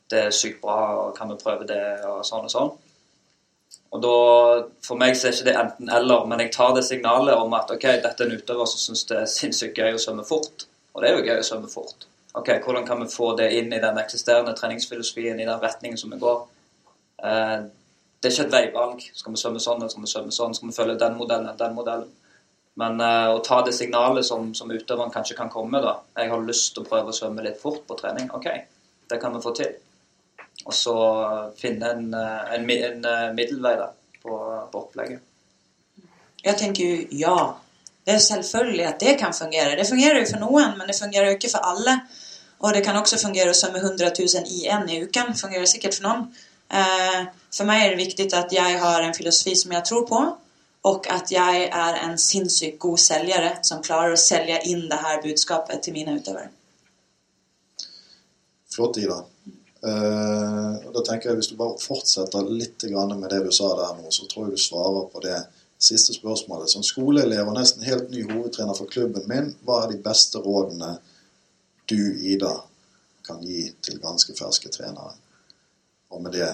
det 0.10 0.22
er 0.25 0.34
sykt 0.34 0.62
bra, 0.63 0.79
og 1.03 1.18
kan 1.18 1.29
vi 1.29 1.38
prøve 1.38 1.68
det, 1.70 1.82
og 2.10 2.24
sånn 2.25 2.48
og 2.48 2.53
sånn. 2.53 2.72
Og 3.94 4.01
da, 4.01 4.13
For 4.86 4.98
meg 4.98 5.13
så 5.18 5.29
er 5.29 5.36
ikke 5.38 5.51
det 5.51 5.58
enten-eller, 5.62 6.25
men 6.29 6.41
jeg 6.41 6.53
tar 6.56 6.74
det 6.74 6.88
signalet 6.88 7.38
om 7.38 7.53
at 7.58 7.70
ok, 7.74 7.86
dette 8.01 8.25
er 8.25 8.29
en 8.29 8.41
utøver 8.41 8.70
som 8.70 8.82
syns 8.82 9.06
det 9.10 9.20
er 9.22 9.29
sinnssykt 9.29 9.77
gøy 9.77 9.98
å 9.98 10.01
svømme 10.01 10.25
fort. 10.25 10.65
Og 10.96 11.03
det 11.03 11.12
er 11.12 11.20
jo 11.20 11.27
gøy 11.29 11.38
å 11.44 11.46
svømme 11.46 11.70
fort. 11.70 12.10
Ok, 12.33 12.50
hvordan 12.65 12.86
kan 12.88 13.01
vi 13.01 13.09
få 13.09 13.33
det 13.38 13.50
inn 13.57 13.74
i 13.74 13.81
den 13.81 13.98
eksisterende 13.98 14.53
treningsfilosofien, 14.57 15.39
i 15.39 15.48
den 15.48 15.62
retningen 15.62 15.98
som 15.98 16.13
vi 16.13 16.19
går? 16.21 16.43
Eh, 17.24 17.59
det 18.19 18.29
er 18.29 18.36
ikke 18.36 18.48
et 18.48 18.55
veivalg. 18.55 19.03
Skal 19.15 19.33
vi 19.33 19.41
svømme 19.41 19.62
sånn, 19.63 19.81
eller 19.81 19.91
skal 19.93 20.05
vi 20.05 20.12
svømme 20.12 20.36
sånn? 20.36 20.55
Skal 20.57 20.69
vi 20.69 20.75
følge 20.75 20.98
den 21.01 21.17
modellen, 21.17 21.57
den 21.57 21.77
modellen? 21.77 22.09
Men 22.79 23.01
eh, 23.03 23.29
å 23.33 23.39
ta 23.43 23.62
det 23.65 23.74
signalet 23.75 24.27
som, 24.27 24.51
som 24.55 24.71
utøveren 24.71 25.13
kanskje 25.13 25.38
kan 25.39 25.50
komme 25.51 25.77
med, 25.77 25.88
da. 25.88 25.95
Jeg 26.21 26.31
har 26.31 26.45
lyst 26.45 26.74
til 26.75 26.86
å 26.86 26.89
prøve 26.89 27.13
å 27.13 27.15
svømme 27.17 27.45
litt 27.45 27.59
fort 27.62 27.81
på 27.88 27.98
trening. 28.00 28.29
Ok, 28.36 28.50
det 29.09 29.19
kan 29.21 29.36
vi 29.36 29.41
få 29.43 29.55
til. 29.57 29.74
Og 30.67 30.75
så 30.75 30.95
finne 31.57 31.95
en, 31.95 32.05
eh, 32.13 32.53
en, 32.55 32.69
en 32.75 33.09
eh, 33.09 33.25
middelvei 33.36 33.74
da, 33.79 33.89
på, 34.21 34.38
på 34.71 34.83
opplegget. 34.83 35.25
Jeg 36.43 36.55
tenker 36.59 37.07
ja. 37.15 37.36
Det 38.10 38.16
er 38.16 38.22
selvfølgelig 38.25 38.86
at 38.89 39.01
det 39.01 39.12
kan 39.20 39.34
fungere. 39.38 39.75
Det 39.78 39.86
fungerer 39.88 40.18
jo 40.18 40.30
for 40.32 40.42
noen, 40.42 40.72
men 40.78 40.88
det 40.89 40.96
fungerer 40.98 41.28
jo 41.30 41.36
ikke 41.38 41.51
for 41.51 41.66
alle. 41.72 42.00
Og 42.60 42.74
det 42.74 42.82
kan 42.84 42.98
også 42.98 43.20
fungere 43.22 43.54
som 43.54 43.72
med 43.72 43.84
100 43.84 44.12
000 44.20 44.48
i 44.50 44.66
en 44.66 44.89
i 44.89 45.04
uken. 45.04 45.36
Fungerer 45.38 45.66
sikkert 45.70 46.00
for 46.00 46.08
noen. 46.08 46.24
Eh, 46.74 47.20
for 47.54 47.70
meg 47.70 47.84
er 47.84 47.94
det 47.94 48.00
viktig 48.01 48.25
at 48.34 48.54
jeg 48.54 48.80
har 48.82 49.06
en 49.06 49.13
filosofi 49.13 49.54
som 49.56 49.75
jeg 49.78 49.86
tror 49.86 50.08
på, 50.10 50.24
og 50.89 51.12
at 51.13 51.32
jeg 51.32 51.70
er 51.70 52.00
en 52.08 52.18
sinnssykt 52.18 52.80
god 52.82 52.98
selger 52.98 53.48
som 53.70 53.86
klarer 53.86 54.18
å 54.18 54.24
selge 54.24 54.58
inn 54.72 54.88
det 54.89 55.00
her 55.06 55.22
budskapet 55.22 55.86
til 55.86 55.94
mine 55.94 56.18
utøvere. 56.18 56.50
Flott, 58.74 58.98
Ida. 58.98 59.22
Uh, 59.80 60.75
da 60.92 61.01
tenker 61.08 61.30
jeg 61.30 61.38
Hvis 61.38 61.48
du 61.54 61.56
bare 61.56 61.78
fortsetter 61.80 62.50
litt 62.51 62.84
med 62.89 63.30
det 63.32 63.38
du 63.46 63.51
sa 63.56 63.70
der 63.78 64.01
nå, 64.01 64.10
så 64.12 64.25
tror 64.28 64.48
jeg 64.48 64.58
du 64.58 64.62
svarer 64.66 65.06
på 65.13 65.22
det 65.24 65.38
siste 65.79 66.13
spørsmålet. 66.13 66.69
Som 66.69 66.83
skoleelev 66.83 67.48
og 67.48 67.55
nesten 67.57 67.86
helt 67.88 68.12
ny 68.12 68.25
hovedtrener 68.31 68.75
for 68.77 68.91
klubben 68.91 69.27
min, 69.31 69.53
hva 69.63 69.83
er 69.83 69.93
de 69.93 70.01
beste 70.03 70.41
rådene 70.43 70.98
du, 71.89 72.00
Ida, 72.19 72.55
kan 73.25 73.41
gi 73.45 73.69
til 73.83 74.00
ganske 74.03 74.36
ferske 74.38 74.71
trenere? 74.74 75.15
Og 76.09 76.21
med 76.24 76.36
det 76.36 76.50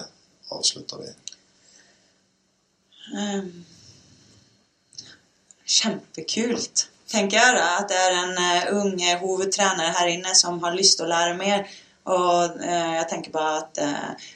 avslutter 0.52 1.00
vi. 1.02 1.14
Um, 3.16 3.50
Kjempekult, 5.66 6.88
tenker 7.10 7.40
jeg 7.40 7.56
da. 7.56 7.66
At 7.80 7.90
det 7.90 7.98
er 7.98 8.16
en 8.20 8.38
uh, 8.38 8.80
ung 8.80 9.02
eh, 9.02 9.18
hovedtrener 9.18 9.94
her 9.98 10.12
inne 10.12 10.34
som 10.38 10.62
har 10.62 10.76
lyst 10.76 11.00
til 11.00 11.08
å 11.08 11.12
lære 11.12 11.36
mer. 11.38 11.66
Og 12.06 12.58
uh, 12.62 12.92
jeg 13.00 13.06
tenker 13.10 13.34
bare 13.34 13.62
at 13.64 13.82
uh, 13.82 14.32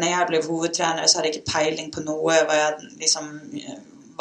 når 0.00 0.08
jeg 0.08 0.28
ble 0.30 0.44
hovedtrener, 0.46 1.06
så 1.06 1.18
hadde 1.18 1.28
jeg 1.28 1.40
ikke 1.40 1.52
peiling 1.52 1.90
på 1.92 2.04
noe. 2.06 2.38
Hva 2.48 2.56
jeg 2.56 2.92
liksom 3.02 3.28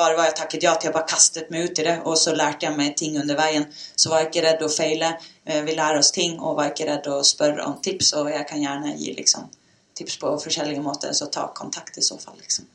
bare 0.02 0.18
var 0.18 0.28
jeg 0.30 0.38
takket 0.42 0.66
ja 0.66 0.74
til. 0.76 0.90
Jeg 0.90 0.96
bare 0.98 1.10
kastet 1.14 1.52
meg 1.54 1.70
ut 1.70 1.80
i 1.82 1.86
det, 1.88 1.96
og 2.10 2.18
så 2.20 2.34
lærte 2.36 2.68
jeg 2.68 2.78
meg 2.78 2.98
ting 3.00 3.16
under 3.22 3.38
veien. 3.40 3.66
Så 3.96 4.12
var 4.12 4.24
jeg 4.24 4.32
ikke 4.32 4.44
redd 4.48 4.66
å 4.66 4.70
feile. 4.74 5.14
Eh, 5.46 5.62
Vi 5.68 5.78
lærer 5.78 6.02
oss 6.02 6.12
ting, 6.16 6.38
og 6.40 6.58
var 6.60 6.74
ikke 6.74 6.90
redd 6.90 7.08
å 7.14 7.22
spørre 7.28 7.66
om 7.70 7.80
tips. 7.86 8.14
Og 8.20 8.30
jeg 8.34 8.48
kan 8.50 8.62
gjerne 8.62 8.96
gi 9.00 9.14
liksom, 9.18 9.50
tips 9.98 10.18
på 10.22 10.34
forskjellige 10.46 10.84
måter, 10.84 11.14
så 11.14 11.30
ta 11.32 11.48
kontakt 11.56 11.98
i 11.98 12.06
så 12.06 12.18
fall. 12.20 12.38
liksom. 12.42 12.68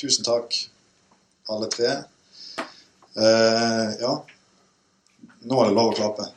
Tusen 0.00 0.24
takk, 0.24 0.54
alle 1.52 1.66
tre. 1.68 1.90
Eh, 3.20 3.88
ja, 4.00 4.12
nå 5.42 5.58
er 5.60 5.68
det 5.68 5.76
lov 5.76 5.90
å 5.90 5.96
klappe. 5.98 6.28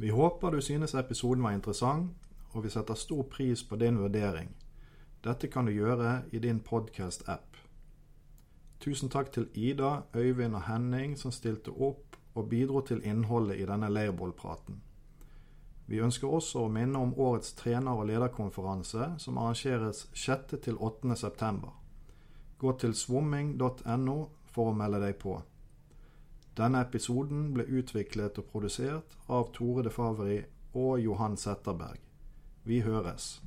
Vi 0.00 0.10
håper 0.10 0.50
du 0.50 0.60
synes 0.60 0.94
episoden 0.94 1.42
var 1.42 1.52
interessant, 1.52 2.12
og 2.52 2.64
vi 2.64 2.70
setter 2.72 2.94
stor 2.94 3.22
pris 3.22 3.60
på 3.68 3.76
din 3.76 3.98
vurdering. 4.00 4.48
Dette 5.24 5.48
kan 5.52 5.66
du 5.68 5.72
gjøre 5.72 6.22
i 6.32 6.38
din 6.38 6.60
podkast-app. 6.64 7.56
Tusen 8.80 9.12
takk 9.12 9.28
til 9.32 9.50
Ida, 9.54 9.90
Øyvind 10.16 10.56
og 10.56 10.62
Henning 10.62 11.18
som 11.20 11.30
stilte 11.30 11.74
opp 11.76 12.16
og 12.34 12.48
bidro 12.48 12.80
til 12.80 13.04
innholdet 13.04 13.60
i 13.60 13.66
denne 13.68 13.92
leirbålpraten. 13.92 14.80
Vi 15.86 16.00
ønsker 16.00 16.32
også 16.32 16.64
å 16.64 16.72
minne 16.72 16.98
om 16.98 17.12
årets 17.20 17.52
trener- 17.52 18.00
og 18.00 18.08
lederkonferanse 18.08 19.12
som 19.18 19.38
arrangeres 19.38 20.06
6. 20.14 20.56
til 20.64 20.80
8. 20.80 21.16
september. 21.16 21.76
Gå 22.58 22.72
til 22.72 22.94
svomming.no 22.94 24.18
for 24.46 24.72
å 24.72 24.76
melde 24.80 25.04
deg 25.04 25.20
på. 25.20 25.42
Denne 26.60 26.82
episoden 26.84 27.54
ble 27.56 27.64
utviklet 27.80 28.36
og 28.36 28.50
produsert 28.52 29.14
av 29.32 29.46
Tore 29.56 29.86
de 29.86 29.92
Favri 29.94 30.42
og 30.76 30.98
Johan 31.00 31.38
Setterberg. 31.40 32.02
Vi 32.68 32.82
høres. 32.84 33.40